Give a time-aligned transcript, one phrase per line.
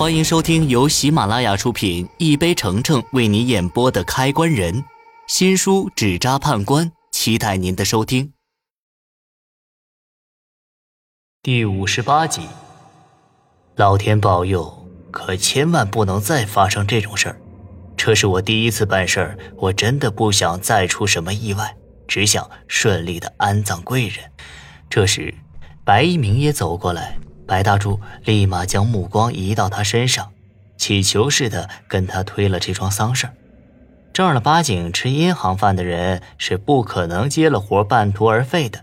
[0.00, 4.74] 欢迎收听由喜马拉雅出品、一杯橙橙为你演播的《开关人》
[5.26, 8.32] 新书《纸扎判官》，期待您的收听。
[11.42, 12.40] 第五十八集，
[13.76, 17.38] 老天保佑，可千万不能再发生这种事儿。
[17.94, 21.76] 这是我第一次办事儿，我真的不想再出什么意外，
[22.08, 24.24] 只想顺利的安葬贵人。
[24.88, 25.34] 这时，
[25.84, 27.18] 白一鸣也走过来。
[27.50, 30.30] 白大柱立马将目光移到他身上，
[30.76, 33.28] 乞求似的跟他推了这桩丧事
[34.12, 38.80] 正儿八经吃银行饭的人是不可能接了活半途而废的。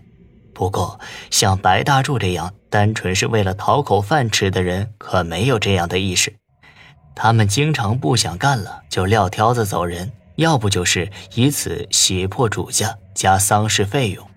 [0.52, 1.00] 不过，
[1.30, 6.34] 像白大柱这样单纯是为了讨口饭吃的人，可没有这样的意识。
[7.14, 14.28] 他们经常不想干了就撂挑子走人，要不就是以此胁迫主家加丧事费用。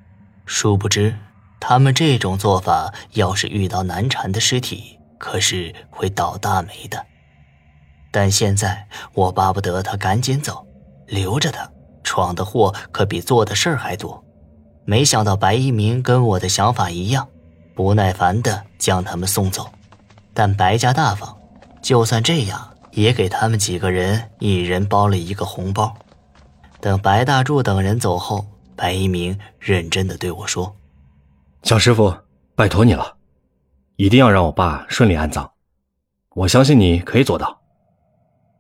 [0.46, 1.14] 殊不知。
[1.62, 7.06] 他们这种做法，要是遇到难缠的尸体，可是会倒大霉的。
[8.12, 10.66] 但现在我巴不得他赶紧走，
[11.06, 11.72] 留着他
[12.04, 14.22] 闯的祸可比做的事儿还多。
[14.86, 17.30] 没想到白一鸣跟我的想法一样，
[17.76, 19.70] 不耐烦的将他们送走。
[20.34, 21.38] 但白家大方，
[21.82, 25.96] 就算这样，也给他们几个人一人包了一个红包。
[26.80, 30.76] 等白大柱等人走后，白一鸣认真的对我说。
[31.64, 32.14] 小师傅，
[32.56, 33.16] 拜托你了，
[33.96, 35.50] 一定要让我爸顺利安葬。
[36.34, 37.62] 我相信你可以做到。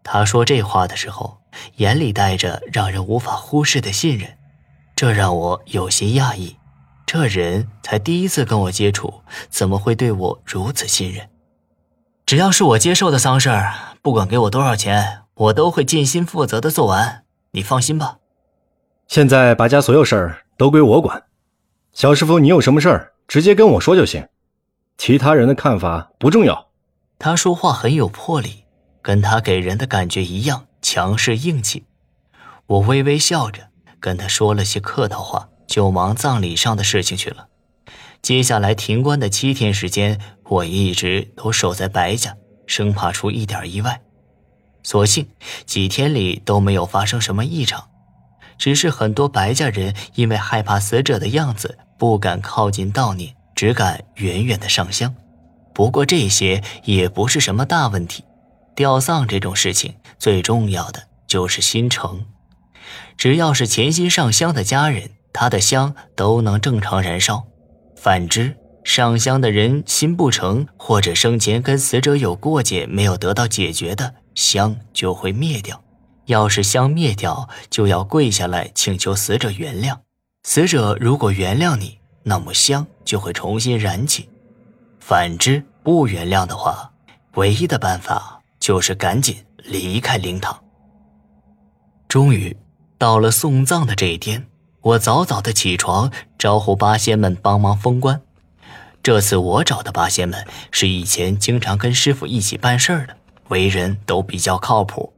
[0.04, 1.42] 他说这话的时候，
[1.78, 4.38] 眼里带着让人无法忽视的信任，
[4.96, 6.58] 这让我有些讶异。
[7.06, 11.28] 这人才第一次跟我接触，怎么会对我如此信任？
[12.26, 17.24] 只要是我接受的丧事儿，不管给我多少钱，我都会尽心负责的做完。
[17.52, 18.20] 你放心吧。
[19.08, 21.24] 现在白家所有事儿都归我管。
[21.94, 24.25] 小师傅，你有什么事儿，直接跟我说就行，
[24.97, 26.70] 其他人的看法不重要。
[27.20, 28.64] 他说话很有魄力，
[29.02, 31.86] 跟他给人的感觉一样，强势硬气。
[32.66, 33.67] 我微微笑着
[34.00, 37.47] 跟他说了些客套话，就忙葬礼上的事情去了。
[38.22, 44.01] 接下来停棺的七天时间，我一直都守在白家，生怕出一点意外。
[44.81, 45.28] 所幸
[45.66, 47.91] 几天里都没有发生什么异常。
[48.62, 55.16] 只是很多白家人因为害怕死者的样子，不敢靠近悼念，只敢远远的上香。
[55.74, 58.24] 不过这些也不是什么大问题。
[58.76, 62.24] 吊丧这种事情，最重要的就是心诚。
[63.18, 67.48] 只要是潜心上香的家人，他的香都能正常燃烧。
[67.96, 75.84] 反之，上香的人心不诚，或者生前跟死者有过节没有得到解决的，香就会灭掉。
[76.31, 79.97] 要是香灭掉，就要跪下来请求死者原谅。
[80.44, 84.30] 死者如果原谅你，那么香就会重新燃起；
[85.02, 86.94] 反之，不原谅的话，
[87.34, 90.58] 唯一的办法就是赶紧离开灵堂。
[92.08, 92.56] 终于
[92.98, 94.48] 到了送葬的这一天，
[94.80, 96.09] 我早早的起床，
[96.40, 98.22] 招呼八仙们帮忙封棺。
[99.03, 103.18] 这次我找的八仙们是以前经常跟师傅一起办事的，
[103.50, 105.12] 为人都比较靠谱。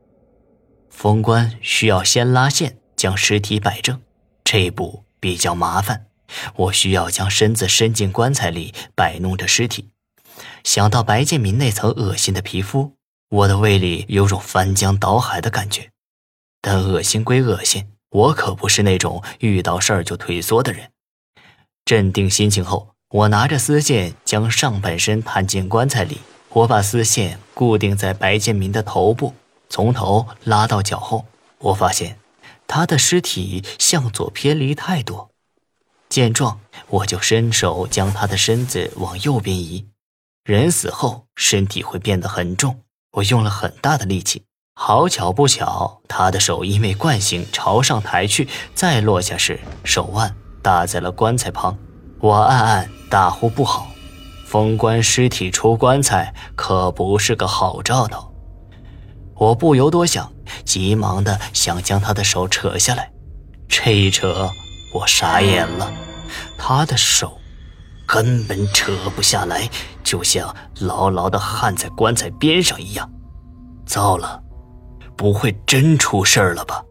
[0.93, 3.99] 封棺需要先拉线将尸体摆正，
[4.45, 6.05] 这一步比较麻烦。
[6.55, 9.89] 我需要将身子伸进棺材里摆弄着尸体。
[10.63, 12.93] 想到白建民那层恶心的皮肤，
[13.29, 15.89] 我的胃里有种翻江倒海的感觉。
[16.61, 20.91] 但恶心归恶心，我可不是那种遇到事儿就退缩的人。
[21.83, 26.19] 镇定心情后，我拿着丝线将上半身探进棺材里。
[26.49, 29.33] 我把丝线固定在白建民的头部。
[29.73, 31.25] 从头拉到脚后，
[31.57, 32.19] 我发现
[32.67, 35.31] 他的尸体向左偏离太多。
[36.07, 39.87] 见状，我就伸手将他的身子往右边移。
[40.43, 42.81] 人死后身体会变得很重，
[43.13, 44.43] 我用了很大的力气。
[44.75, 51.75] 好巧不巧，他的手因为惯性朝上抬去，再落下时手腕打在了棺材旁。
[52.19, 53.87] 我暗暗大呼不好，
[54.45, 58.31] 封棺尸体出棺材可不是个好兆头。
[59.43, 60.31] 我不由多想，
[60.63, 63.11] 急忙的想将他的手扯下来，
[63.67, 64.49] 这一扯，
[64.93, 65.91] 我傻眼了，
[66.57, 67.37] 他的手
[68.07, 69.69] 根本扯不下来，
[70.01, 73.11] 就像牢牢的焊在棺材边上一样。
[73.85, 74.41] 糟了，
[75.17, 76.81] 不会真出事儿了吧？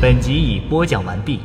[0.00, 1.40] 本集已播讲完毕。